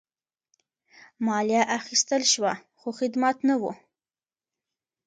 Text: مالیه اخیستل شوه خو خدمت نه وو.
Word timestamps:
مالیه 1.25 1.61
اخیستل 1.77 2.21
شوه 2.33 2.53
خو 2.79 2.89
خدمت 2.99 3.37
نه 3.49 3.55
وو. 3.61 3.71